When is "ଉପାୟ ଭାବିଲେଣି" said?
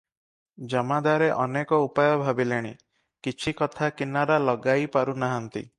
1.89-2.73